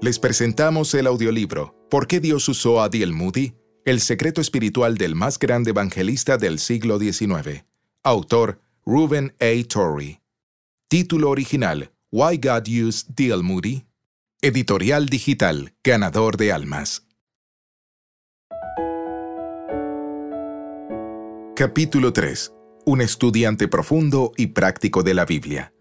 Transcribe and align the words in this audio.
Les 0.00 0.20
presentamos 0.20 0.94
el 0.94 1.08
audiolibro 1.08 1.74
¿Por 1.90 2.06
qué 2.06 2.20
Dios 2.20 2.48
usó 2.48 2.80
a 2.80 2.88
Diel 2.88 3.12
Moody? 3.12 3.54
El 3.84 4.00
secreto 4.00 4.40
espiritual 4.40 4.96
del 4.96 5.16
más 5.16 5.40
grande 5.40 5.70
evangelista 5.70 6.36
del 6.36 6.60
siglo 6.60 7.00
XIX. 7.00 7.64
Autor 8.04 8.60
Reuben 8.86 9.34
A. 9.40 9.66
Torrey. 9.66 10.20
Título 10.86 11.30
original 11.30 11.90
Why 12.12 12.36
God 12.36 12.68
Used 12.68 13.08
D.L. 13.16 13.42
Moody. 13.42 13.86
Editorial 14.40 15.06
digital 15.06 15.74
Ganador 15.82 16.36
de 16.36 16.52
Almas. 16.52 17.04
Capítulo 21.56 22.12
3. 22.12 22.52
Un 22.86 23.00
estudiante 23.00 23.66
profundo 23.66 24.32
y 24.36 24.48
práctico 24.48 25.02
de 25.02 25.14
la 25.14 25.24
Biblia. 25.24 25.72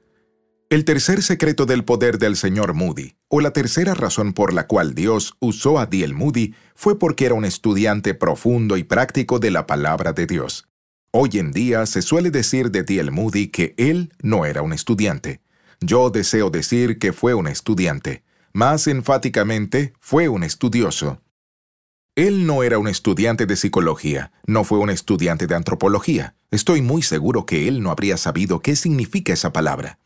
El 0.69 0.85
tercer 0.85 1.21
secreto 1.21 1.65
del 1.65 1.83
poder 1.83 2.17
del 2.17 2.35
señor 2.35 2.73
Moody, 2.73 3.16
o 3.29 3.41
la 3.41 3.51
tercera 3.51 3.93
razón 3.93 4.33
por 4.33 4.53
la 4.53 4.67
cual 4.67 4.93
Dios 4.93 5.35
usó 5.39 5.79
a 5.79 5.85
D.L. 5.85 6.13
Moody, 6.13 6.53
fue 6.75 6.97
porque 6.97 7.25
era 7.25 7.35
un 7.35 7.45
estudiante 7.45 8.13
profundo 8.13 8.77
y 8.77 8.83
práctico 8.83 9.39
de 9.39 9.51
la 9.51 9.67
palabra 9.67 10.13
de 10.13 10.27
Dios. 10.27 10.67
Hoy 11.11 11.31
en 11.33 11.51
día 11.51 11.85
se 11.85 12.01
suele 12.01 12.31
decir 12.31 12.71
de 12.71 12.83
D.L. 12.83 13.11
Moody 13.11 13.47
que 13.47 13.73
él 13.77 14.13
no 14.21 14.45
era 14.45 14.61
un 14.61 14.73
estudiante. 14.73 15.41
Yo 15.79 16.09
deseo 16.09 16.49
decir 16.49 16.99
que 16.99 17.13
fue 17.13 17.33
un 17.33 17.47
estudiante. 17.47 18.23
Más 18.53 18.87
enfáticamente, 18.87 19.93
fue 19.99 20.29
un 20.29 20.43
estudioso. 20.43 21.21
Él 22.15 22.47
no 22.47 22.63
era 22.63 22.79
un 22.79 22.87
estudiante 22.87 23.45
de 23.45 23.55
psicología, 23.55 24.31
no 24.47 24.63
fue 24.63 24.79
un 24.79 24.89
estudiante 24.89 25.45
de 25.45 25.53
antropología. 25.53 26.35
Estoy 26.49 26.81
muy 26.81 27.03
seguro 27.03 27.45
que 27.45 27.67
él 27.67 27.83
no 27.83 27.91
habría 27.91 28.17
sabido 28.17 28.59
qué 28.61 28.75
significa 28.75 29.33
esa 29.33 29.53
palabra. 29.53 29.99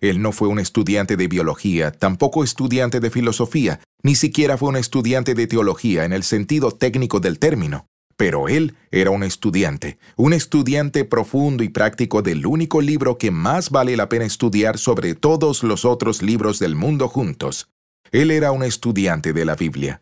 Él 0.00 0.22
no 0.22 0.32
fue 0.32 0.48
un 0.48 0.58
estudiante 0.58 1.16
de 1.16 1.28
biología, 1.28 1.92
tampoco 1.92 2.44
estudiante 2.44 3.00
de 3.00 3.10
filosofía, 3.10 3.80
ni 4.02 4.14
siquiera 4.14 4.56
fue 4.58 4.68
un 4.68 4.76
estudiante 4.76 5.34
de 5.34 5.46
teología 5.46 6.04
en 6.04 6.12
el 6.12 6.22
sentido 6.22 6.72
técnico 6.72 7.20
del 7.20 7.38
término. 7.38 7.86
Pero 8.16 8.48
él 8.48 8.76
era 8.90 9.10
un 9.10 9.24
estudiante, 9.24 9.98
un 10.16 10.32
estudiante 10.32 11.04
profundo 11.04 11.64
y 11.64 11.68
práctico 11.68 12.22
del 12.22 12.46
único 12.46 12.80
libro 12.80 13.18
que 13.18 13.30
más 13.30 13.70
vale 13.70 13.96
la 13.96 14.08
pena 14.08 14.24
estudiar 14.24 14.78
sobre 14.78 15.14
todos 15.14 15.62
los 15.62 15.84
otros 15.84 16.22
libros 16.22 16.58
del 16.58 16.76
mundo 16.76 17.08
juntos. 17.08 17.68
Él 18.12 18.30
era 18.30 18.52
un 18.52 18.62
estudiante 18.62 19.32
de 19.32 19.44
la 19.44 19.56
Biblia. 19.56 20.00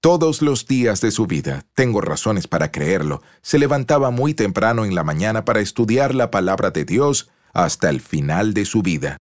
Todos 0.00 0.40
los 0.40 0.66
días 0.66 1.02
de 1.02 1.10
su 1.10 1.26
vida, 1.26 1.66
tengo 1.74 2.00
razones 2.00 2.48
para 2.48 2.70
creerlo, 2.70 3.20
se 3.42 3.58
levantaba 3.58 4.10
muy 4.10 4.32
temprano 4.32 4.86
en 4.86 4.94
la 4.94 5.04
mañana 5.04 5.44
para 5.44 5.60
estudiar 5.60 6.14
la 6.14 6.30
palabra 6.30 6.70
de 6.70 6.86
Dios 6.86 7.28
hasta 7.52 7.90
el 7.90 8.00
final 8.00 8.54
de 8.54 8.64
su 8.64 8.80
vida. 8.80 9.18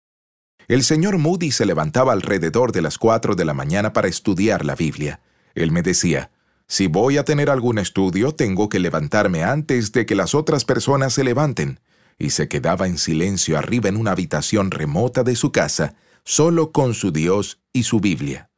El 0.68 0.84
señor 0.84 1.16
Moody 1.16 1.50
se 1.50 1.64
levantaba 1.64 2.12
alrededor 2.12 2.72
de 2.72 2.82
las 2.82 2.98
cuatro 2.98 3.34
de 3.34 3.46
la 3.46 3.54
mañana 3.54 3.94
para 3.94 4.06
estudiar 4.06 4.66
la 4.66 4.74
Biblia. 4.74 5.22
Él 5.54 5.72
me 5.72 5.80
decía, 5.80 6.30
si 6.66 6.88
voy 6.88 7.16
a 7.16 7.24
tener 7.24 7.48
algún 7.48 7.78
estudio, 7.78 8.32
tengo 8.32 8.68
que 8.68 8.78
levantarme 8.78 9.44
antes 9.44 9.92
de 9.92 10.04
que 10.04 10.14
las 10.14 10.34
otras 10.34 10.66
personas 10.66 11.14
se 11.14 11.24
levanten. 11.24 11.80
Y 12.18 12.30
se 12.30 12.48
quedaba 12.48 12.86
en 12.86 12.98
silencio 12.98 13.56
arriba 13.56 13.88
en 13.88 13.96
una 13.96 14.10
habitación 14.10 14.70
remota 14.70 15.24
de 15.24 15.36
su 15.36 15.52
casa, 15.52 15.94
solo 16.22 16.70
con 16.70 16.92
su 16.92 17.12
Dios 17.12 17.62
y 17.72 17.84
su 17.84 18.00
Biblia. 18.00 18.50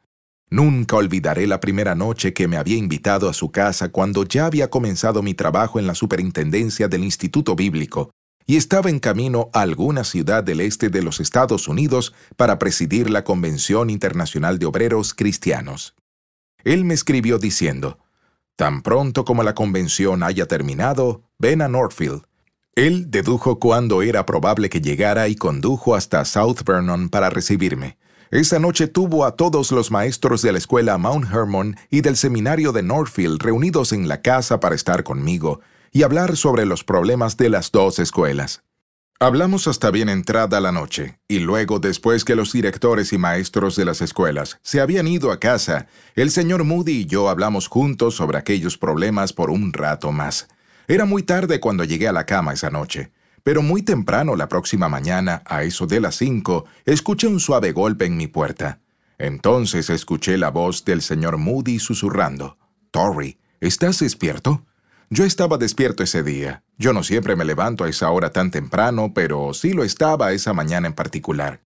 Nunca 0.49 0.97
olvidaré 0.97 1.47
la 1.47 1.61
primera 1.61 1.95
noche 1.95 2.33
que 2.33 2.49
me 2.49 2.57
había 2.57 2.77
invitado 2.77 3.29
a 3.29 3.35
su 3.35 3.53
casa 3.53 3.91
cuando 3.91 4.25
ya 4.25 4.47
había 4.47 4.69
comenzado 4.69 5.23
mi 5.23 5.35
trabajo 5.35 5.79
en 5.79 5.87
la 5.87 5.95
superintendencia 5.95 6.89
del 6.89 7.05
Instituto 7.05 7.55
Bíblico 7.55 8.11
y 8.51 8.57
estaba 8.57 8.91
en 8.91 8.99
camino 8.99 9.49
a 9.53 9.61
alguna 9.61 10.03
ciudad 10.03 10.43
del 10.43 10.61
este 10.61 10.89
de 10.89 11.03
los 11.03 11.21
Estados 11.21 11.69
Unidos 11.69 12.13
para 12.37 12.59
presidir 12.59 13.09
la 13.09 13.23
Convención 13.23 13.91
Internacional 13.91 14.59
de 14.59 14.67
Obreros 14.67 15.15
Cristianos. 15.15 15.95
Él 16.65 16.85
me 16.85 16.95
escribió 16.95 17.39
diciendo, 17.39 18.01
Tan 18.57 18.83
pronto 18.83 19.25
como 19.25 19.45
la 19.45 19.55
convención 19.55 20.25
haya 20.25 20.47
terminado, 20.47 21.23
ven 21.39 21.63
a 21.63 21.69
Northfield. 21.69 22.25
Él 22.75 23.13
dedujo 23.13 23.61
cuándo 23.61 24.03
era 24.03 24.27
probable 24.27 24.69
que 24.69 24.81
llegara 24.81 25.29
y 25.29 25.37
condujo 25.37 25.95
hasta 25.95 26.25
South 26.25 26.65
Vernon 26.67 27.09
para 27.09 27.31
recibirme. 27.31 27.99
Esa 28.33 28.59
noche 28.59 28.89
tuvo 28.89 29.27
a 29.27 29.37
todos 29.37 29.71
los 29.71 29.93
maestros 29.93 30.43
de 30.43 30.51
la 30.51 30.59
escuela 30.59 30.99
Mount 30.99 31.33
Hermon 31.33 31.77
y 31.89 32.01
del 32.01 32.17
seminario 32.17 32.73
de 32.73 32.83
Northfield 32.83 33.41
reunidos 33.41 33.93
en 33.93 34.09
la 34.09 34.23
casa 34.23 34.59
para 34.59 34.75
estar 34.75 35.05
conmigo, 35.05 35.61
y 35.93 36.03
hablar 36.03 36.37
sobre 36.37 36.67
los 36.67 36.85
problemas 36.85 37.37
de 37.37 37.49
las 37.49 37.73
dos 37.73 37.99
escuelas. 37.99 38.63
Hablamos 39.23 39.69
hasta 39.69 39.91
bien 39.91 40.09
entrada 40.09 40.63
la 40.63 40.73
noche, 40.73 41.19
y 41.29 41.41
luego, 41.41 41.79
después 41.79 42.25
que 42.25 42.35
los 42.35 42.53
directores 42.53 43.13
y 43.13 43.19
maestros 43.19 43.77
de 43.77 43.85
las 43.85 44.01
escuelas 44.01 44.59
se 44.63 44.81
habían 44.81 45.07
ido 45.07 45.31
a 45.31 45.39
casa, 45.39 45.89
el 46.15 46.31
señor 46.31 46.65
Moody 46.65 47.01
y 47.01 47.07
yo 47.07 47.29
hablamos 47.29 47.69
juntos 47.69 48.15
sobre 48.15 48.39
aquellos 48.39 48.79
problemas 48.79 49.35
por 49.35 49.51
un 49.51 49.75
rato 49.75 50.11
más. 50.11 50.49
Era 50.89 51.05
muy 51.05 51.23
tarde 51.23 51.61
cuando 51.61 51.85
llegué 51.85 52.09
a 52.09 52.13
la 52.13 52.25
cama 52.25 52.55
esa 52.55 52.71
noche, 52.71 53.13
pero 53.43 53.61
muy 53.61 53.83
temprano 53.83 54.37
la 54.37 54.49
próxima 54.49 54.89
mañana, 54.89 55.43
a 55.45 55.65
eso 55.65 55.87
de 55.87 56.01
las 56.01 56.17
cinco, 56.17 56.65
escuché 56.87 57.27
un 57.27 57.41
suave 57.41 57.73
golpe 57.73 58.07
en 58.07 58.17
mi 58.17 58.27
puerta. 58.27 58.81
Entonces 59.19 59.91
escuché 59.91 60.39
la 60.39 60.51
voz 60.51 60.87
del 60.87 61.03
señor 61.03 61.37
Moody 61.37 61.79
susurrando. 61.79 62.57
Torrey, 62.91 63.39
¿estás 63.61 63.99
despierto? 63.99 64.65
Yo 65.13 65.25
estaba 65.25 65.59
despierto 65.59 66.05
ese 66.05 66.23
día. 66.23 66.63
Yo 66.79 66.93
no 66.93 67.03
siempre 67.03 67.35
me 67.35 67.45
levanto 67.45 67.83
a 67.83 67.89
esa 67.89 68.13
hora 68.13 68.31
tan 68.31 68.53
temprano, 68.53 69.11
pero 69.13 69.53
sí 69.55 69.73
lo 69.73 69.83
estaba 69.83 70.31
esa 70.31 70.53
mañana 70.53 70.87
en 70.87 70.95
particular. 70.95 71.63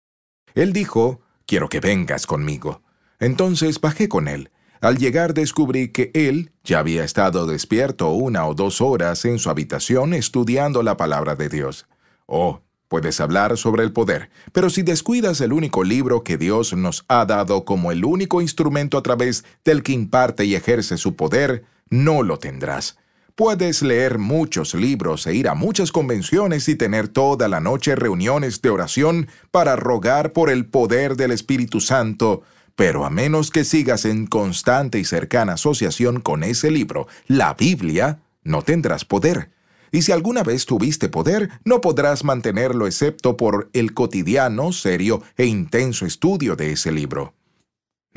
Él 0.55 0.73
dijo, 0.73 1.21
quiero 1.45 1.69
que 1.69 1.79
vengas 1.79 2.25
conmigo. 2.25 2.81
Entonces 3.19 3.79
bajé 3.79 4.09
con 4.09 4.27
él. 4.27 4.49
Al 4.81 4.97
llegar 4.97 5.35
descubrí 5.35 5.89
que 5.89 6.09
él 6.15 6.53
ya 6.63 6.79
había 6.79 7.03
estado 7.03 7.45
despierto 7.45 8.09
una 8.09 8.47
o 8.47 8.55
dos 8.55 8.81
horas 8.81 9.23
en 9.25 9.37
su 9.37 9.51
habitación 9.51 10.15
estudiando 10.15 10.81
la 10.81 10.97
palabra 10.97 11.35
de 11.35 11.47
Dios. 11.47 11.85
Oh, 12.25 12.61
puedes 12.87 13.21
hablar 13.21 13.57
sobre 13.57 13.83
el 13.83 13.93
poder, 13.93 14.31
pero 14.53 14.71
si 14.71 14.81
descuidas 14.81 15.39
el 15.39 15.53
único 15.53 15.83
libro 15.83 16.23
que 16.23 16.37
Dios 16.37 16.73
nos 16.73 17.05
ha 17.09 17.27
dado 17.27 17.63
como 17.63 17.91
el 17.91 18.05
único 18.05 18.41
instrumento 18.41 18.97
a 18.97 19.03
través 19.03 19.45
del 19.63 19.83
que 19.83 19.91
imparte 19.91 20.45
y 20.45 20.55
ejerce 20.55 20.97
su 20.97 21.15
poder, 21.15 21.63
no 21.91 22.23
lo 22.23 22.39
tendrás. 22.39 22.97
Puedes 23.35 23.81
leer 23.81 24.17
muchos 24.17 24.73
libros 24.75 25.27
e 25.27 25.35
ir 25.35 25.49
a 25.49 25.55
muchas 25.55 25.91
convenciones 25.91 26.69
y 26.69 26.75
tener 26.75 27.09
toda 27.09 27.49
la 27.49 27.59
noche 27.59 27.93
reuniones 27.97 28.61
de 28.61 28.69
oración 28.69 29.27
para 29.51 29.75
rogar 29.75 30.31
por 30.31 30.49
el 30.49 30.65
poder 30.65 31.17
del 31.17 31.31
Espíritu 31.31 31.81
Santo, 31.81 32.43
pero 32.77 33.03
a 33.03 33.09
menos 33.09 33.51
que 33.51 33.65
sigas 33.65 34.05
en 34.05 34.25
constante 34.27 34.99
y 34.99 35.03
cercana 35.03 35.53
asociación 35.55 36.21
con 36.21 36.45
ese 36.45 36.71
libro, 36.71 37.09
la 37.27 37.55
Biblia, 37.55 38.19
no 38.45 38.61
tendrás 38.61 39.03
poder. 39.03 39.51
Y 39.91 40.03
si 40.03 40.13
alguna 40.13 40.41
vez 40.41 40.65
tuviste 40.65 41.09
poder, 41.09 41.49
no 41.65 41.81
podrás 41.81 42.23
mantenerlo 42.23 42.87
excepto 42.87 43.35
por 43.35 43.69
el 43.73 43.93
cotidiano, 43.93 44.71
serio 44.71 45.21
e 45.35 45.45
intenso 45.45 46.05
estudio 46.05 46.55
de 46.55 46.71
ese 46.71 46.93
libro. 46.93 47.33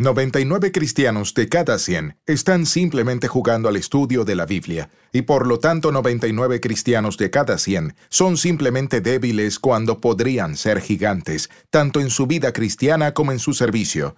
99 0.00 0.70
cristianos 0.70 1.34
de 1.34 1.48
cada 1.48 1.76
100 1.76 2.18
están 2.24 2.66
simplemente 2.66 3.26
jugando 3.26 3.68
al 3.68 3.74
estudio 3.74 4.24
de 4.24 4.36
la 4.36 4.46
Biblia, 4.46 4.90
y 5.12 5.22
por 5.22 5.44
lo 5.44 5.58
tanto 5.58 5.90
99 5.90 6.60
cristianos 6.60 7.16
de 7.16 7.30
cada 7.30 7.58
100 7.58 7.96
son 8.08 8.36
simplemente 8.36 9.00
débiles 9.00 9.58
cuando 9.58 10.00
podrían 10.00 10.56
ser 10.56 10.80
gigantes, 10.80 11.50
tanto 11.70 11.98
en 12.00 12.10
su 12.10 12.28
vida 12.28 12.52
cristiana 12.52 13.12
como 13.12 13.32
en 13.32 13.40
su 13.40 13.54
servicio. 13.54 14.14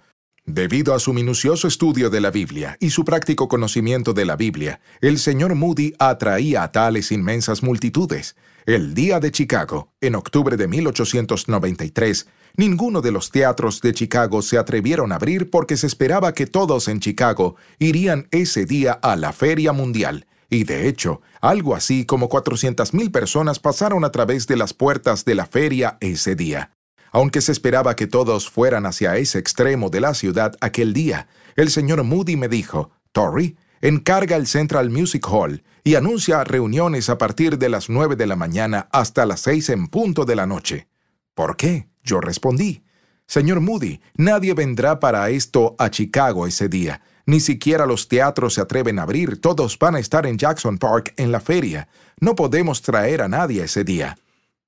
Debido 0.53 0.93
a 0.93 0.99
su 0.99 1.13
minucioso 1.13 1.65
estudio 1.65 2.09
de 2.09 2.19
la 2.19 2.29
Biblia 2.29 2.75
y 2.81 2.89
su 2.89 3.05
práctico 3.05 3.47
conocimiento 3.47 4.11
de 4.11 4.25
la 4.25 4.35
Biblia, 4.35 4.81
el 4.99 5.17
señor 5.17 5.55
Moody 5.55 5.93
atraía 5.97 6.63
a 6.63 6.73
tales 6.73 7.13
inmensas 7.13 7.63
multitudes. 7.63 8.35
El 8.65 8.93
día 8.93 9.21
de 9.21 9.31
Chicago, 9.31 9.93
en 10.01 10.15
octubre 10.15 10.57
de 10.57 10.67
1893, 10.67 12.27
Ninguno 12.57 12.99
de 12.99 13.13
los 13.13 13.31
teatros 13.31 13.79
de 13.79 13.93
Chicago 13.93 14.41
se 14.41 14.57
atrevieron 14.57 15.13
a 15.13 15.15
abrir 15.15 15.49
porque 15.49 15.77
se 15.77 15.87
esperaba 15.87 16.33
que 16.33 16.47
todos 16.47 16.89
en 16.89 16.99
Chicago 16.99 17.55
irían 17.79 18.27
ese 18.31 18.65
día 18.65 18.91
a 18.91 19.15
la 19.15 19.31
Feria 19.31 19.71
Mundial. 19.71 20.27
Y 20.49 20.65
de 20.65 20.89
hecho, 20.89 21.21
algo 21.39 21.75
así 21.75 22.05
como 22.05 22.27
400.000 22.27 23.09
personas 23.09 23.59
pasaron 23.59 24.03
a 24.03 24.11
través 24.11 24.47
de 24.47 24.57
las 24.57 24.73
puertas 24.73 25.23
de 25.23 25.35
la 25.35 25.45
feria 25.45 25.97
ese 26.01 26.35
día. 26.35 26.71
Aunque 27.11 27.41
se 27.41 27.51
esperaba 27.51 27.95
que 27.95 28.07
todos 28.07 28.49
fueran 28.49 28.85
hacia 28.85 29.17
ese 29.17 29.37
extremo 29.37 29.89
de 29.89 30.01
la 30.01 30.13
ciudad 30.13 30.55
aquel 30.61 30.93
día, 30.93 31.27
el 31.55 31.69
señor 31.69 32.03
Moody 32.03 32.37
me 32.37 32.47
dijo, 32.47 32.91
Torrey, 33.11 33.57
encarga 33.81 34.37
el 34.37 34.47
Central 34.47 34.89
Music 34.89 35.27
Hall 35.29 35.63
y 35.83 35.95
anuncia 35.95 36.43
reuniones 36.43 37.09
a 37.09 37.17
partir 37.17 37.57
de 37.57 37.69
las 37.69 37.89
9 37.89 38.15
de 38.15 38.27
la 38.27 38.35
mañana 38.35 38.87
hasta 38.91 39.25
las 39.25 39.41
6 39.41 39.69
en 39.69 39.87
punto 39.87 40.23
de 40.23 40.35
la 40.35 40.45
noche. 40.45 40.87
¿Por 41.33 41.57
qué? 41.57 41.89
Yo 42.03 42.21
respondí, 42.21 42.83
Señor 43.27 43.61
Moody, 43.61 44.01
nadie 44.15 44.53
vendrá 44.53 44.99
para 44.99 45.29
esto 45.29 45.75
a 45.79 45.89
Chicago 45.89 46.47
ese 46.47 46.67
día. 46.67 47.01
Ni 47.25 47.39
siquiera 47.39 47.85
los 47.85 48.07
teatros 48.07 48.55
se 48.55 48.61
atreven 48.61 48.99
a 48.99 49.03
abrir, 49.03 49.39
todos 49.39 49.77
van 49.79 49.95
a 49.95 49.99
estar 49.99 50.25
en 50.25 50.37
Jackson 50.37 50.77
Park 50.77 51.13
en 51.17 51.31
la 51.31 51.39
feria. 51.39 51.87
No 52.19 52.35
podemos 52.35 52.81
traer 52.81 53.21
a 53.21 53.27
nadie 53.27 53.63
ese 53.63 53.83
día. 53.83 54.17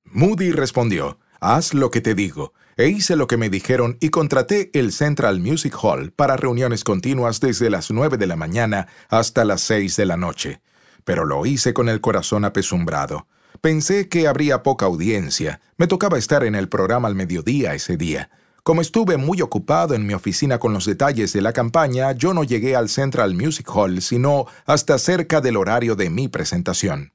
Moody 0.05 0.51
respondió, 0.51 1.19
haz 1.43 1.73
lo 1.73 1.91
que 1.91 2.01
te 2.01 2.15
digo. 2.15 2.53
E 2.77 2.87
hice 2.87 3.15
lo 3.15 3.27
que 3.27 3.37
me 3.37 3.49
dijeron 3.49 3.97
y 3.99 4.09
contraté 4.09 4.71
el 4.73 4.91
Central 4.91 5.39
Music 5.39 5.75
Hall 5.83 6.11
para 6.11 6.37
reuniones 6.37 6.83
continuas 6.83 7.39
desde 7.39 7.69
las 7.69 7.91
9 7.91 8.17
de 8.17 8.25
la 8.25 8.35
mañana 8.35 8.87
hasta 9.09 9.45
las 9.45 9.61
6 9.61 9.95
de 9.95 10.05
la 10.05 10.17
noche. 10.17 10.61
Pero 11.03 11.25
lo 11.25 11.45
hice 11.45 11.73
con 11.73 11.89
el 11.89 12.01
corazón 12.01 12.45
apesumbrado. 12.45 13.27
Pensé 13.61 14.09
que 14.09 14.27
habría 14.27 14.63
poca 14.63 14.85
audiencia. 14.85 15.61
Me 15.77 15.87
tocaba 15.87 16.17
estar 16.17 16.43
en 16.43 16.55
el 16.55 16.69
programa 16.69 17.07
al 17.07 17.15
mediodía 17.15 17.75
ese 17.75 17.97
día. 17.97 18.29
Como 18.63 18.81
estuve 18.81 19.17
muy 19.17 19.41
ocupado 19.41 19.93
en 19.93 20.07
mi 20.07 20.13
oficina 20.13 20.57
con 20.57 20.73
los 20.73 20.85
detalles 20.85 21.33
de 21.33 21.41
la 21.41 21.51
campaña, 21.51 22.13
yo 22.13 22.33
no 22.33 22.43
llegué 22.43 22.75
al 22.75 22.87
Central 22.87 23.35
Music 23.35 23.69
Hall 23.73 24.01
sino 24.01 24.47
hasta 24.65 24.97
cerca 24.97 25.41
del 25.41 25.57
horario 25.57 25.95
de 25.95 26.09
mi 26.09 26.29
presentación. 26.29 27.11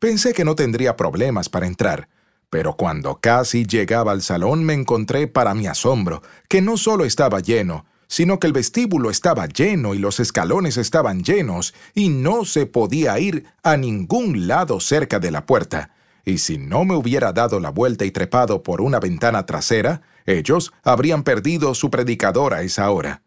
Pensé 0.00 0.32
que 0.34 0.44
no 0.44 0.54
tendría 0.54 0.96
problemas 0.96 1.48
para 1.48 1.66
entrar, 1.66 2.08
pero 2.50 2.76
cuando 2.76 3.18
casi 3.20 3.66
llegaba 3.66 4.12
al 4.12 4.22
salón 4.22 4.64
me 4.64 4.74
encontré 4.74 5.26
para 5.26 5.54
mi 5.54 5.66
asombro 5.66 6.22
que 6.48 6.62
no 6.62 6.76
solo 6.76 7.04
estaba 7.04 7.40
lleno, 7.40 7.84
sino 8.08 8.40
que 8.40 8.46
el 8.46 8.52
vestíbulo 8.54 9.10
estaba 9.10 9.46
lleno 9.46 9.94
y 9.94 9.98
los 9.98 10.18
escalones 10.18 10.78
estaban 10.78 11.22
llenos 11.22 11.74
y 11.94 12.08
no 12.08 12.44
se 12.44 12.66
podía 12.66 13.18
ir 13.18 13.44
a 13.62 13.76
ningún 13.76 14.46
lado 14.48 14.80
cerca 14.80 15.20
de 15.20 15.30
la 15.30 15.44
puerta. 15.44 15.94
Y 16.24 16.38
si 16.38 16.58
no 16.58 16.84
me 16.84 16.94
hubiera 16.94 17.32
dado 17.32 17.60
la 17.60 17.70
vuelta 17.70 18.04
y 18.04 18.10
trepado 18.10 18.62
por 18.62 18.80
una 18.80 18.98
ventana 18.98 19.46
trasera, 19.46 20.02
ellos 20.26 20.72
habrían 20.82 21.22
perdido 21.22 21.74
su 21.74 21.90
predicador 21.90 22.54
a 22.54 22.62
esa 22.62 22.90
hora. 22.90 23.22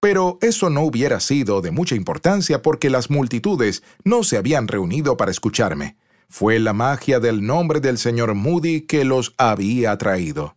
Pero 0.00 0.38
eso 0.40 0.70
no 0.70 0.82
hubiera 0.82 1.20
sido 1.20 1.60
de 1.60 1.70
mucha 1.70 1.94
importancia 1.94 2.62
porque 2.62 2.88
las 2.88 3.10
multitudes 3.10 3.82
no 4.04 4.22
se 4.22 4.38
habían 4.38 4.68
reunido 4.68 5.18
para 5.18 5.30
escucharme. 5.30 5.96
Fue 6.32 6.60
la 6.60 6.72
magia 6.72 7.18
del 7.18 7.44
nombre 7.44 7.80
del 7.80 7.98
señor 7.98 8.36
Moody 8.36 8.82
que 8.82 9.04
los 9.04 9.34
había 9.36 9.90
atraído. 9.90 10.56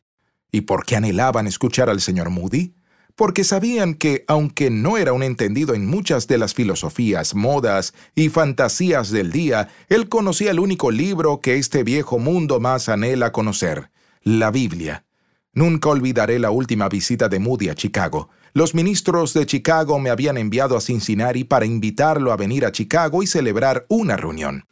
¿Y 0.52 0.62
por 0.62 0.86
qué 0.86 0.98
anhelaban 0.98 1.48
escuchar 1.48 1.90
al 1.90 2.00
señor 2.00 2.30
Moody? 2.30 2.76
Porque 3.16 3.44
sabían 3.44 3.96
que, 3.96 4.24
aunque 4.28 4.70
no 4.70 5.00
era 5.00 5.14
un 5.14 5.24
entendido 5.24 5.74
en 5.74 5.88
muchas 5.88 6.28
de 6.28 6.38
las 6.38 6.54
filosofías, 6.54 7.34
modas 7.34 7.96
y 8.14 8.30
fantasías 8.30 9.10
del 9.10 9.32
día, 9.32 9.68
él 9.90 10.10
conocía 10.10 10.52
el 10.52 10.60
único 10.60 10.92
libro 10.92 11.42
que 11.42 11.56
este 11.58 11.84
viejo 11.84 12.20
mundo 12.20 12.60
más 12.60 12.88
anhela 12.88 13.32
conocer, 13.32 13.90
la 14.22 14.52
Biblia. 14.52 15.06
Nunca 15.54 15.90
olvidaré 15.90 16.38
la 16.38 16.52
última 16.52 16.88
visita 16.88 17.30
de 17.30 17.40
Moody 17.40 17.70
a 17.70 17.76
Chicago. 17.76 18.30
Los 18.54 18.76
ministros 18.76 19.34
de 19.34 19.48
Chicago 19.48 19.98
me 19.98 20.12
habían 20.12 20.38
enviado 20.38 20.78
a 20.78 20.82
Cincinnati 20.82 21.46
para 21.46 21.66
invitarlo 21.66 22.32
a 22.32 22.38
venir 22.38 22.64
a 22.64 22.72
Chicago 22.72 23.24
y 23.24 23.28
celebrar 23.28 23.88
una 23.90 24.18
reunión. 24.18 24.66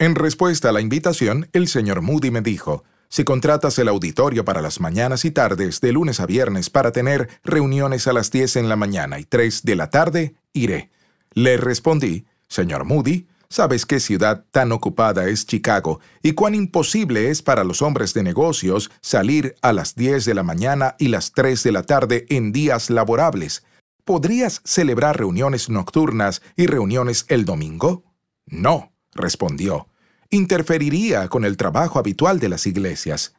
En 0.00 0.14
respuesta 0.14 0.68
a 0.68 0.72
la 0.72 0.80
invitación, 0.80 1.48
el 1.52 1.66
señor 1.66 2.02
Moody 2.02 2.30
me 2.30 2.40
dijo, 2.40 2.84
si 3.08 3.24
contratas 3.24 3.78
el 3.80 3.88
auditorio 3.88 4.44
para 4.44 4.62
las 4.62 4.80
mañanas 4.80 5.24
y 5.24 5.32
tardes 5.32 5.80
de 5.80 5.90
lunes 5.90 6.20
a 6.20 6.26
viernes 6.26 6.70
para 6.70 6.92
tener 6.92 7.28
reuniones 7.42 8.06
a 8.06 8.12
las 8.12 8.30
10 8.30 8.56
en 8.56 8.68
la 8.68 8.76
mañana 8.76 9.18
y 9.18 9.24
3 9.24 9.64
de 9.64 9.74
la 9.74 9.90
tarde, 9.90 10.34
iré. 10.52 10.90
Le 11.32 11.56
respondí, 11.56 12.26
señor 12.48 12.84
Moody, 12.84 13.26
Sabes 13.50 13.86
qué 13.86 13.98
ciudad 13.98 14.44
tan 14.50 14.72
ocupada 14.72 15.26
es 15.26 15.46
Chicago 15.46 16.00
y 16.22 16.32
cuán 16.32 16.54
imposible 16.54 17.30
es 17.30 17.40
para 17.40 17.64
los 17.64 17.80
hombres 17.80 18.12
de 18.12 18.22
negocios 18.22 18.90
salir 19.00 19.54
a 19.62 19.72
las 19.72 19.94
10 19.94 20.26
de 20.26 20.34
la 20.34 20.42
mañana 20.42 20.96
y 20.98 21.08
las 21.08 21.32
3 21.32 21.62
de 21.62 21.72
la 21.72 21.82
tarde 21.82 22.26
en 22.28 22.52
días 22.52 22.90
laborables. 22.90 23.64
¿Podrías 24.04 24.60
celebrar 24.64 25.18
reuniones 25.18 25.70
nocturnas 25.70 26.42
y 26.56 26.66
reuniones 26.66 27.24
el 27.28 27.46
domingo? 27.46 28.04
No, 28.44 28.92
respondió. 29.18 29.88
Interferiría 30.30 31.28
con 31.28 31.44
el 31.44 31.58
trabajo 31.58 31.98
habitual 31.98 32.40
de 32.40 32.48
las 32.48 32.66
iglesias. 32.66 33.34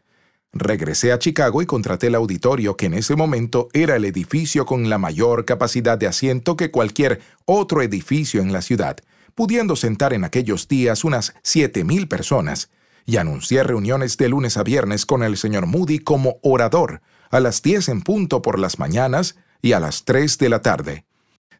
Regresé 0.53 1.11
a 1.11 1.19
Chicago 1.19 1.61
y 1.61 1.65
contraté 1.65 2.07
el 2.07 2.15
auditorio 2.15 2.77
que 2.77 2.85
en 2.85 2.93
ese 2.93 3.15
momento 3.15 3.69
era 3.73 3.95
el 3.95 4.05
edificio 4.05 4.65
con 4.65 4.89
la 4.89 4.97
mayor 4.97 5.45
capacidad 5.45 5.97
de 5.97 6.07
asiento 6.07 6.57
que 6.57 6.71
cualquier 6.71 7.21
otro 7.45 7.81
edificio 7.81 8.41
en 8.41 8.53
la 8.53 8.61
ciudad 8.61 8.97
pudiendo 9.39 9.77
sentar 9.77 10.11
en 10.11 10.25
aquellos 10.25 10.67
días 10.67 11.05
unas 11.05 11.33
siete 11.43 11.85
mil 11.85 12.09
personas, 12.09 12.71
y 13.05 13.15
anuncié 13.15 13.63
reuniones 13.63 14.17
de 14.17 14.27
lunes 14.27 14.57
a 14.57 14.63
viernes 14.63 15.05
con 15.05 15.23
el 15.23 15.37
señor 15.37 15.65
Moody 15.65 15.99
como 15.99 16.39
orador, 16.43 17.01
a 17.31 17.39
las 17.39 17.61
diez 17.61 17.87
en 17.87 18.01
punto 18.01 18.41
por 18.41 18.59
las 18.59 18.79
mañanas 18.79 19.37
y 19.61 19.71
a 19.71 19.79
las 19.79 20.03
tres 20.03 20.39
de 20.39 20.49
la 20.49 20.61
tarde. 20.61 21.05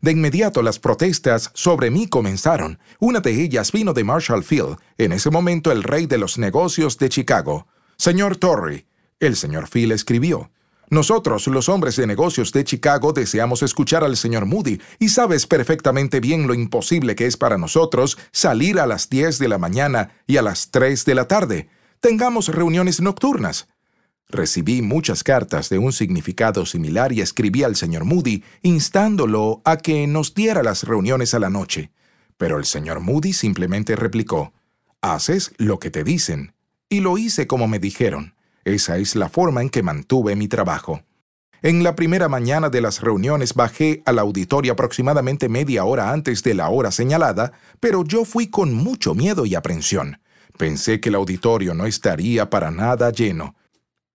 De 0.01 0.11
inmediato 0.11 0.61
las 0.61 0.79
protestas 0.79 1.51
sobre 1.53 1.91
mí 1.91 2.07
comenzaron. 2.07 2.79
Una 2.99 3.19
de 3.19 3.41
ellas 3.41 3.71
vino 3.71 3.93
de 3.93 4.03
Marshall 4.03 4.43
Field, 4.43 4.77
en 4.97 5.11
ese 5.11 5.29
momento 5.29 5.71
el 5.71 5.83
rey 5.83 6.05
de 6.05 6.17
los 6.17 6.37
negocios 6.37 6.97
de 6.97 7.09
Chicago. 7.09 7.67
Señor 7.97 8.37
Torrey, 8.37 8.85
el 9.19 9.35
señor 9.35 9.67
Field 9.67 9.91
escribió, 9.91 10.51
nosotros, 10.91 11.45
los 11.45 11.69
hombres 11.69 11.97
de 11.97 12.07
negocios 12.07 12.51
de 12.51 12.63
Chicago, 12.63 13.13
deseamos 13.13 13.61
escuchar 13.61 14.03
al 14.03 14.17
señor 14.17 14.47
Moody 14.47 14.81
y 14.97 15.09
sabes 15.09 15.45
perfectamente 15.45 16.19
bien 16.19 16.47
lo 16.47 16.55
imposible 16.55 17.13
que 17.15 17.27
es 17.27 17.37
para 17.37 17.59
nosotros 17.59 18.17
salir 18.31 18.79
a 18.79 18.87
las 18.87 19.07
10 19.07 19.37
de 19.37 19.47
la 19.49 19.59
mañana 19.59 20.11
y 20.25 20.37
a 20.37 20.41
las 20.41 20.71
3 20.71 21.05
de 21.05 21.15
la 21.15 21.27
tarde. 21.27 21.69
Tengamos 21.99 22.47
reuniones 22.47 23.01
nocturnas. 23.01 23.67
Recibí 24.31 24.83
muchas 24.83 25.23
cartas 25.23 25.69
de 25.69 25.79
un 25.79 25.91
significado 25.91 26.67
similar 26.67 27.11
y 27.11 27.21
escribí 27.21 27.63
al 27.63 27.75
señor 27.75 28.05
Moody 28.05 28.43
instándolo 28.61 29.61
a 29.65 29.77
que 29.77 30.05
nos 30.05 30.35
diera 30.35 30.61
las 30.61 30.83
reuniones 30.83 31.33
a 31.33 31.39
la 31.39 31.49
noche. 31.49 31.91
Pero 32.37 32.59
el 32.59 32.65
señor 32.65 32.99
Moody 32.99 33.33
simplemente 33.33 33.95
replicó, 33.95 34.53
Haces 35.01 35.51
lo 35.57 35.79
que 35.79 35.89
te 35.89 36.03
dicen. 36.03 36.53
Y 36.89 36.99
lo 36.99 37.17
hice 37.17 37.47
como 37.47 37.67
me 37.67 37.79
dijeron. 37.79 38.35
Esa 38.65 38.97
es 38.97 39.15
la 39.15 39.29
forma 39.29 39.63
en 39.63 39.69
que 39.69 39.81
mantuve 39.81 40.35
mi 40.35 40.47
trabajo. 40.47 41.01
En 41.61 41.83
la 41.83 41.95
primera 41.95 42.29
mañana 42.29 42.69
de 42.69 42.81
las 42.81 43.01
reuniones 43.01 43.53
bajé 43.55 44.03
al 44.05 44.19
auditorio 44.19 44.73
aproximadamente 44.73 45.49
media 45.49 45.85
hora 45.85 46.11
antes 46.11 46.43
de 46.43 46.53
la 46.53 46.69
hora 46.69 46.91
señalada, 46.91 47.51
pero 47.79 48.03
yo 48.03 48.25
fui 48.25 48.47
con 48.47 48.73
mucho 48.73 49.15
miedo 49.15 49.45
y 49.45 49.55
aprensión. 49.55 50.21
Pensé 50.57 50.99
que 50.99 51.09
el 51.09 51.15
auditorio 51.15 51.73
no 51.73 51.85
estaría 51.85 52.49
para 52.49 52.69
nada 52.71 53.11
lleno. 53.11 53.55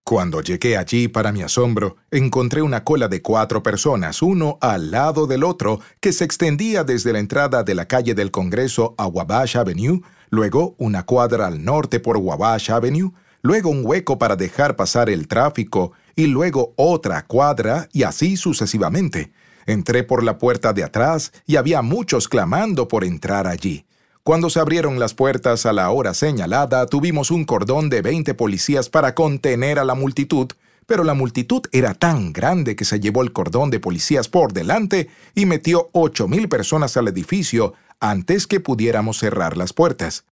Cuando 0.05 0.43
llegué 0.43 0.77
allí, 0.77 1.09
para 1.09 1.33
mi 1.33 1.41
asombro, 1.41 1.97
encontré 2.11 2.61
una 2.61 2.85
cola 2.85 3.09
de 3.09 3.23
cuatro 3.23 3.63
personas, 3.63 4.21
uno 4.21 4.59
al 4.61 4.91
lado 4.91 5.27
del 5.27 5.43
otro, 5.43 5.81
que 5.99 6.13
se 6.13 6.25
extendía 6.25 6.85
desde 6.85 7.11
la 7.15 7.21
entrada 7.21 7.63
de 7.63 7.75
la 7.75 7.89
calle 7.89 8.15
del 8.15 8.31
Congreso 8.31 8.95
a 8.99 9.07
Wabash 9.07 9.57
Avenue, 9.57 10.03
luego 10.29 10.75
una 10.77 11.07
cuadra 11.07 11.47
al 11.47 11.65
norte 11.65 12.01
por 12.01 12.19
Wabash 12.19 12.71
Avenue, 12.71 13.13
luego 13.41 13.71
un 13.71 13.81
hueco 13.83 14.19
para 14.19 14.37
dejar 14.37 14.77
pasar 14.77 15.09
el 15.09 15.27
tráfico 15.27 15.93
y 16.15 16.27
luego 16.27 16.75
otra 16.77 17.25
cuadra 17.25 17.89
y 17.91 18.03
así 18.03 18.37
sucesivamente. 18.37 19.33
Entré 19.65 20.05
por 20.05 20.23
la 20.23 20.37
puerta 20.37 20.75
de 20.75 20.85
atrás 20.85 21.33
y 21.47 21.57
había 21.57 21.81
muchos 21.81 22.29
clamando 22.29 22.89
por 22.89 23.05
entrar 23.05 23.47
allí. 23.47 23.87
Cuando 24.25 24.49
se 24.49 24.59
abrieron 24.59 24.99
las 24.99 25.13
puertas 25.13 25.67
a 25.67 25.75
la 25.75 25.91
hora 25.91 26.15
señalada, 26.15 26.87
tuvimos 26.87 27.31
un 27.31 27.45
cordón 27.45 27.91
de 27.91 28.01
20 28.01 28.33
policías 28.33 28.89
para 28.89 29.15
contener 29.15 29.79
a 29.79 29.85
la 29.85 29.95
multitud, 29.95 30.51
pero 30.87 31.05
la 31.05 31.13
multitud 31.13 31.61
era 31.73 31.93
tan 31.93 32.33
grande 32.33 32.75
que 32.75 32.87
se 32.87 33.01
llevó 33.01 33.21
el 33.21 33.35
cordón 33.35 33.69
de 33.69 33.81
policías 33.81 34.29
por 34.29 34.55
delante 34.55 35.11
y 35.35 35.45
metió 35.45 35.91
ocho 35.93 36.27
mil 36.27 36.49
personas 36.49 36.97
al 36.97 37.09
edificio 37.09 37.75
antes 38.01 38.47
que 38.47 38.61
pudiéramos 38.61 39.19
cerrar 39.19 39.59
las 39.59 39.75
puertas 39.75 40.25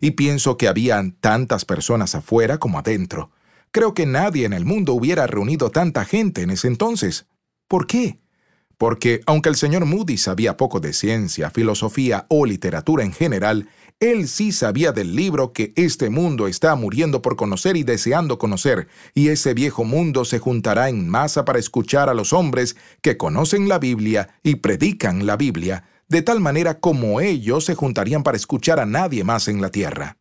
y 0.00 0.10
pienso 0.10 0.56
que 0.56 0.66
habían 0.66 1.12
tantas 1.12 1.64
personas 1.64 2.16
afuera 2.16 2.58
como 2.58 2.80
adentro. 2.80 3.30
Creo 3.70 3.94
que 3.94 4.06
nadie 4.06 4.44
en 4.44 4.54
el 4.54 4.64
mundo 4.64 4.92
hubiera 4.92 5.28
reunido 5.28 5.70
tanta 5.70 6.04
gente 6.04 6.42
en 6.42 6.50
ese 6.50 6.66
entonces. 6.66 7.26
¿Por 7.68 7.86
qué? 7.86 8.18
Porque, 8.78 9.22
aunque 9.26 9.48
el 9.48 9.56
señor 9.56 9.86
Moody 9.86 10.18
sabía 10.18 10.56
poco 10.56 10.80
de 10.80 10.92
ciencia, 10.92 11.50
filosofía 11.50 12.26
o 12.28 12.44
literatura 12.44 13.04
en 13.04 13.12
general, 13.12 13.68
él 14.00 14.28
sí 14.28 14.52
sabía 14.52 14.92
del 14.92 15.16
libro 15.16 15.54
que 15.54 15.72
este 15.76 16.10
mundo 16.10 16.46
está 16.46 16.74
muriendo 16.74 17.22
por 17.22 17.36
conocer 17.36 17.78
y 17.78 17.82
deseando 17.82 18.38
conocer, 18.38 18.88
y 19.14 19.28
ese 19.28 19.54
viejo 19.54 19.84
mundo 19.84 20.26
se 20.26 20.38
juntará 20.38 20.90
en 20.90 21.08
masa 21.08 21.46
para 21.46 21.58
escuchar 21.58 22.10
a 22.10 22.14
los 22.14 22.34
hombres 22.34 22.76
que 23.00 23.16
conocen 23.16 23.70
la 23.70 23.78
Biblia 23.78 24.28
y 24.42 24.56
predican 24.56 25.24
la 25.24 25.38
Biblia, 25.38 25.84
de 26.08 26.20
tal 26.20 26.40
manera 26.40 26.78
como 26.78 27.22
ellos 27.22 27.64
se 27.64 27.74
juntarían 27.74 28.22
para 28.22 28.36
escuchar 28.36 28.78
a 28.78 28.86
nadie 28.86 29.24
más 29.24 29.48
en 29.48 29.62
la 29.62 29.70
tierra. 29.70 30.18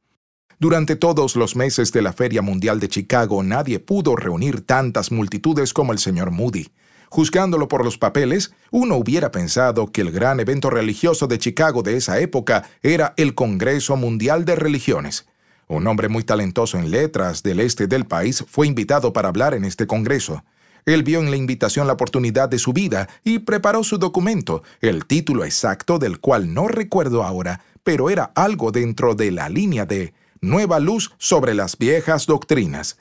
Durante 0.58 0.96
todos 0.96 1.36
los 1.36 1.58
meses 1.58 1.92
de 1.92 2.02
la 2.02 2.14
Feria 2.14 2.42
Mundial 2.42 2.80
de 2.80 2.88
Chicago 2.88 3.44
nadie 3.44 3.80
pudo 3.80 4.16
reunir 4.16 4.62
tantas 4.62 5.12
multitudes 5.12 5.74
como 5.74 5.92
el 5.92 6.00
señor 6.00 6.32
Moody. 6.32 6.70
Juzgándolo 7.16 7.70
por 7.70 7.86
los 7.86 7.98
papeles, 7.98 8.52
uno 8.72 8.98
hubiera 8.98 9.32
pensado 9.32 9.90
que 9.90 10.02
el 10.02 10.12
gran 10.12 10.42
evento 10.42 10.70
religioso 10.70 11.28
de 11.28 11.40
Chicago 11.40 11.82
de 11.82 11.96
esa 11.96 12.20
época 12.20 12.68
era 12.84 13.14
el 13.16 13.36
Congreso 13.36 13.96
Mundial 13.96 14.44
de 14.44 14.58
Religiones. 14.58 15.26
Un 15.70 15.88
hombre 15.88 16.10
muy 16.10 16.26
talentoso 16.26 16.78
en 16.78 16.92
letras 16.92 17.42
del 17.42 17.62
este 17.62 17.88
del 17.88 18.04
país 18.04 18.44
fue 18.50 18.68
invitado 18.68 19.14
para 19.14 19.30
hablar 19.30 19.54
en 19.54 19.64
este 19.64 19.88
Congreso. 19.88 20.44
Él 20.86 21.04
vio 21.04 21.22
en 21.22 21.32
la 21.32 21.38
invitación 21.38 21.88
la 21.88 21.94
oportunidad 21.94 22.50
de 22.50 22.60
su 22.60 22.74
vida 22.74 23.08
y 23.24 23.40
preparó 23.40 23.86
su 23.86 23.98
documento, 23.98 24.62
el 24.82 25.06
título 25.06 25.46
exacto 25.46 26.00
del 26.00 26.20
cual 26.20 26.54
no 26.54 26.68
recuerdo 26.68 27.24
ahora, 27.24 27.62
pero 27.86 28.10
era 28.10 28.34
algo 28.36 28.74
dentro 28.74 29.16
de 29.16 29.32
la 29.32 29.48
línea 29.48 29.86
de 29.86 30.14
Nueva 30.42 30.82
luz 30.82 31.14
sobre 31.18 31.54
las 31.54 31.78
viejas 31.78 32.26
doctrinas. 32.26 32.98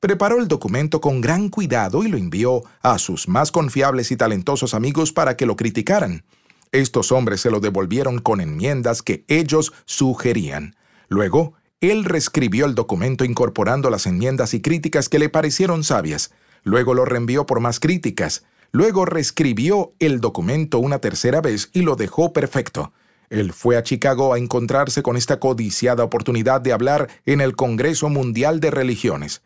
Preparó 0.00 0.38
el 0.38 0.46
documento 0.46 1.00
con 1.00 1.20
gran 1.20 1.48
cuidado 1.48 2.04
y 2.04 2.08
lo 2.08 2.16
envió 2.16 2.62
a 2.82 2.98
sus 2.98 3.26
más 3.26 3.50
confiables 3.50 4.12
y 4.12 4.16
talentosos 4.16 4.72
amigos 4.74 5.12
para 5.12 5.36
que 5.36 5.46
lo 5.46 5.56
criticaran. 5.56 6.24
Estos 6.70 7.10
hombres 7.10 7.40
se 7.40 7.50
lo 7.50 7.58
devolvieron 7.60 8.18
con 8.20 8.40
enmiendas 8.40 9.02
que 9.02 9.24
ellos 9.26 9.72
sugerían. 9.86 10.76
Luego, 11.08 11.54
él 11.80 12.04
reescribió 12.04 12.66
el 12.66 12.74
documento 12.74 13.24
incorporando 13.24 13.90
las 13.90 14.06
enmiendas 14.06 14.54
y 14.54 14.60
críticas 14.60 15.08
que 15.08 15.18
le 15.18 15.28
parecieron 15.28 15.82
sabias. 15.82 16.30
Luego 16.62 16.94
lo 16.94 17.04
reenvió 17.04 17.46
por 17.46 17.60
más 17.60 17.80
críticas. 17.80 18.44
Luego 18.70 19.04
reescribió 19.04 19.94
el 19.98 20.20
documento 20.20 20.78
una 20.78 20.98
tercera 21.00 21.40
vez 21.40 21.70
y 21.72 21.82
lo 21.82 21.96
dejó 21.96 22.32
perfecto. 22.32 22.92
Él 23.30 23.52
fue 23.52 23.76
a 23.76 23.82
Chicago 23.82 24.32
a 24.32 24.38
encontrarse 24.38 25.02
con 25.02 25.16
esta 25.16 25.40
codiciada 25.40 26.04
oportunidad 26.04 26.60
de 26.60 26.72
hablar 26.72 27.08
en 27.26 27.40
el 27.40 27.56
Congreso 27.56 28.08
Mundial 28.08 28.60
de 28.60 28.70
Religiones. 28.70 29.42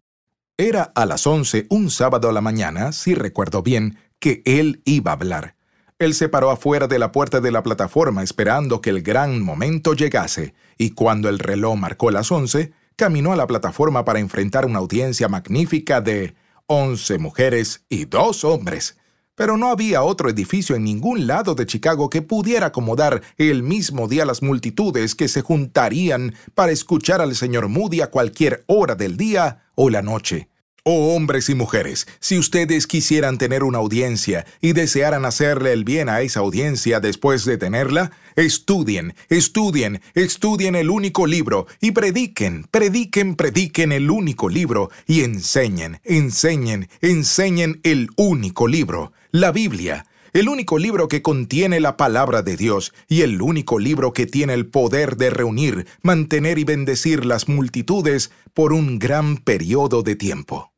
Era 0.59 0.93
a 0.95 1.07
las 1.07 1.27
once 1.27 1.67
un 1.71 1.91
sábado 1.91 2.29
a 2.29 2.33
la 2.33 2.43
mañana, 2.43 2.93
si 2.93 3.15
recuerdo 3.15 3.63
bien, 3.63 3.99
que 4.19 4.43
él 4.45 4.83
iba 4.85 5.11
a 5.11 5.15
hablar. 5.15 5.57
Él 5.99 6.15
se 6.15 6.29
paró 6.29 6.51
afuera 6.51 6.87
de 6.89 6.99
la 6.99 7.11
puerta 7.11 7.41
de 7.41 7.51
la 7.51 7.63
plataforma 7.63 8.23
esperando 8.23 8.81
que 8.81 8.91
el 8.91 9.03
gran 9.03 9.41
momento 9.41 9.95
llegase, 9.95 10.55
y 10.77 10.91
cuando 10.91 11.29
el 11.29 11.39
reloj 11.39 11.77
marcó 11.77 12.11
las 12.11 12.31
once, 12.31 12.73
caminó 12.97 13.33
a 13.33 13.37
la 13.37 13.47
plataforma 13.47 14.05
para 14.05 14.19
enfrentar 14.19 14.67
una 14.67 14.81
audiencia 14.81 15.29
magnífica 15.29 16.01
de 16.01 16.35
once 16.67 17.19
mujeres 17.19 17.85
y 17.89 18.05
dos 18.05 18.45
hombres. 18.45 18.99
Pero 19.43 19.57
no 19.57 19.73
había 19.73 20.05
otro 20.05 20.31
edificio 20.31 20.77
en 20.77 20.85
ningún 20.85 21.27
lado 21.27 21.57
de 21.57 21.67
Chicago 21.67 22.09
que 22.09 22.23
pudiera 22.23 22.67
acomodar 22.67 23.23
el 23.39 23.65
mismo 23.65 24.07
día 24.07 24.25
las 24.25 24.41
multitudes 24.41 25.17
que 25.17 25.27
se 25.27 25.43
juntarían 25.43 26.37
para 26.55 26.71
escuchar 26.71 27.21
al 27.21 27.35
señor 27.35 27.67
Moody 27.67 28.03
a 28.03 28.07
cualquier 28.07 28.63
hora 28.69 28.95
del 28.95 29.17
día 29.17 29.65
o 29.75 29.91
la 29.91 30.01
noche. 30.01 30.49
Oh 30.85 31.17
hombres 31.17 31.49
y 31.49 31.57
mujeres, 31.57 32.07
si 32.21 32.39
ustedes 32.39 32.87
quisieran 32.87 33.37
tener 33.37 33.65
una 33.65 33.79
audiencia 33.79 34.47
y 34.61 34.75
desearan 34.75 35.25
hacerle 35.25 35.73
el 35.73 35.83
bien 35.83 36.09
a 36.09 36.21
esa 36.21 36.39
audiencia 36.39 37.01
después 37.01 37.45
de 37.45 37.59
tenerla, 37.59 38.13
estudien, 38.37 39.15
estudien, 39.29 40.03
estudien 40.15 40.77
el 40.77 40.89
único 40.89 41.27
libro 41.27 41.67
y 41.81 41.91
prediquen, 41.91 42.67
prediquen, 42.71 43.35
prediquen 43.35 43.91
el 43.91 44.09
único 44.09 44.49
libro 44.49 44.91
y 45.07 45.23
enseñen, 45.23 46.01
enseñen, 46.05 46.89
enseñen 47.01 47.81
el 47.83 48.09
único 48.17 48.69
libro, 48.69 49.13
la 49.33 49.51
Biblia 49.51 50.07
el 50.35 50.49
único 50.49 50.79
libro 50.79 51.09
que 51.09 51.21
contiene 51.21 51.79
la 51.81 51.99
palabra 51.99 52.43
de 52.43 52.57
Dios 52.57 52.95
y 53.07 53.21
el 53.21 53.43
único 53.43 53.79
libro 53.79 54.15
que 54.15 54.27
tiene 54.27 54.55
el 54.55 54.67
poder 54.67 55.17
de 55.17 55.29
reunir, 55.29 55.87
mantener 56.03 56.59
y 56.59 56.65
bendecir 56.65 57.27
las 57.27 57.49
multitudes 57.49 58.31
por 58.55 58.73
un 58.73 58.99
gran 58.99 59.37
periodo 59.37 60.03
de 60.03 60.17
tiempo. 60.17 60.73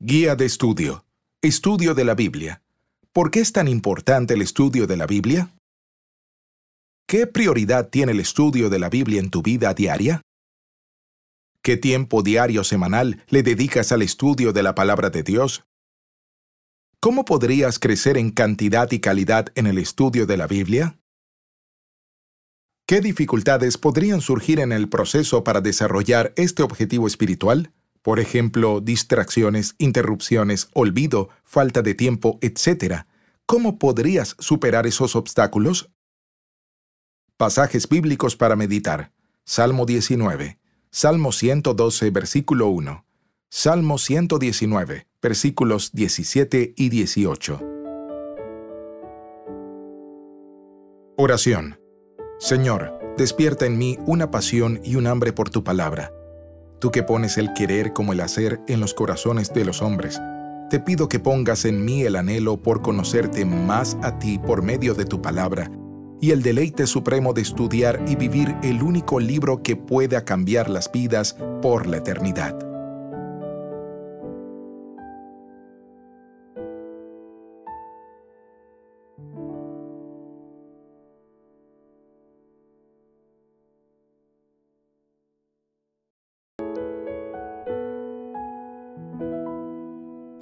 Guía 0.00 0.34
de 0.34 0.44
estudio. 0.44 1.04
Estudio 1.40 1.94
de 1.94 2.04
la 2.04 2.16
Biblia. 2.16 2.62
¿Por 3.12 3.30
qué 3.30 3.40
es 3.40 3.52
tan 3.52 3.68
importante 3.68 4.34
el 4.34 4.42
estudio 4.42 4.88
de 4.88 4.96
la 4.96 5.06
Biblia? 5.06 5.54
¿Qué 7.06 7.28
prioridad 7.28 7.90
tiene 7.90 8.10
el 8.10 8.20
estudio 8.20 8.70
de 8.70 8.78
la 8.80 8.90
Biblia 8.90 9.20
en 9.20 9.30
tu 9.30 9.42
vida 9.42 9.72
diaria? 9.72 10.22
¿Qué 11.62 11.76
tiempo 11.76 12.22
diario 12.22 12.64
semanal 12.64 13.24
le 13.28 13.44
dedicas 13.44 13.92
al 13.92 14.02
estudio 14.02 14.52
de 14.52 14.64
la 14.64 14.74
palabra 14.74 15.10
de 15.10 15.22
Dios? 15.22 15.64
¿Cómo 17.00 17.24
podrías 17.24 17.78
crecer 17.78 18.18
en 18.18 18.32
cantidad 18.32 18.90
y 18.90 18.98
calidad 18.98 19.52
en 19.54 19.68
el 19.68 19.78
estudio 19.78 20.26
de 20.26 20.36
la 20.36 20.48
Biblia? 20.48 20.98
¿Qué 22.86 23.00
dificultades 23.00 23.78
podrían 23.78 24.20
surgir 24.20 24.58
en 24.58 24.72
el 24.72 24.88
proceso 24.88 25.44
para 25.44 25.60
desarrollar 25.60 26.32
este 26.34 26.64
objetivo 26.64 27.06
espiritual? 27.06 27.72
Por 28.02 28.18
ejemplo, 28.18 28.80
distracciones, 28.80 29.76
interrupciones, 29.78 30.70
olvido, 30.72 31.28
falta 31.44 31.82
de 31.82 31.94
tiempo, 31.94 32.40
etc. 32.40 33.04
¿Cómo 33.46 33.78
podrías 33.78 34.34
superar 34.40 34.88
esos 34.88 35.14
obstáculos? 35.14 35.90
Pasajes 37.36 37.88
bíblicos 37.88 38.34
para 38.34 38.56
meditar. 38.56 39.12
Salmo 39.44 39.86
19. 39.86 40.58
Salmo 40.90 41.30
112, 41.30 42.10
versículo 42.10 42.66
1. 42.68 43.04
Salmo 43.50 43.98
119, 43.98 45.07
versículos 45.22 45.92
17 45.92 46.74
y 46.76 46.88
18. 46.88 47.60
Oración. 51.16 51.80
Señor, 52.38 52.98
despierta 53.16 53.66
en 53.66 53.78
mí 53.78 53.98
una 54.06 54.30
pasión 54.30 54.80
y 54.84 54.96
un 54.96 55.06
hambre 55.06 55.32
por 55.32 55.50
tu 55.50 55.64
palabra 55.64 56.12
tú 56.78 56.90
que 56.90 57.02
pones 57.02 57.38
el 57.38 57.52
querer 57.54 57.92
como 57.92 58.12
el 58.12 58.20
hacer 58.20 58.60
en 58.68 58.80
los 58.80 58.94
corazones 58.94 59.52
de 59.52 59.64
los 59.64 59.82
hombres. 59.82 60.20
Te 60.70 60.80
pido 60.80 61.08
que 61.08 61.18
pongas 61.18 61.64
en 61.64 61.84
mí 61.84 62.02
el 62.02 62.16
anhelo 62.16 62.62
por 62.62 62.82
conocerte 62.82 63.44
más 63.44 63.96
a 64.02 64.18
ti 64.18 64.38
por 64.38 64.62
medio 64.62 64.94
de 64.94 65.04
tu 65.04 65.22
palabra 65.22 65.70
y 66.20 66.32
el 66.32 66.42
deleite 66.42 66.86
supremo 66.86 67.32
de 67.32 67.42
estudiar 67.42 68.04
y 68.08 68.16
vivir 68.16 68.54
el 68.62 68.82
único 68.82 69.20
libro 69.20 69.62
que 69.62 69.76
pueda 69.76 70.24
cambiar 70.24 70.68
las 70.68 70.90
vidas 70.90 71.36
por 71.62 71.86
la 71.86 71.98
eternidad. 71.98 72.67